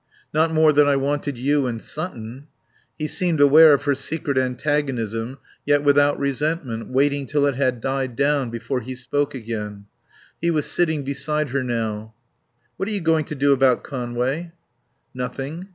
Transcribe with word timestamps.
"Not 0.33 0.51
more 0.51 0.73
than 0.73 0.87
I 0.87 0.95
wanted 0.95 1.37
you 1.37 1.67
and 1.67 1.79
Sutton." 1.79 2.47
He 2.97 3.05
seemed 3.05 3.39
aware 3.39 3.71
of 3.71 3.83
her 3.83 3.93
secret 3.93 4.35
antagonism, 4.35 5.37
yet 5.63 5.83
without 5.83 6.17
resentment, 6.17 6.87
waiting 6.87 7.27
till 7.27 7.45
it 7.45 7.53
had 7.53 7.81
died 7.81 8.15
down 8.15 8.49
before 8.49 8.79
he 8.81 8.95
spoke 8.95 9.35
again. 9.35 9.85
He 10.41 10.49
was 10.49 10.65
sitting 10.65 11.03
beside 11.03 11.49
her 11.49 11.61
now. 11.63 12.15
"What 12.77 12.89
are 12.89 12.93
you 12.93 13.01
going 13.01 13.25
to 13.25 13.35
do 13.35 13.53
about 13.53 13.83
Conway?" 13.83 14.53
"Nothing. 15.13 15.69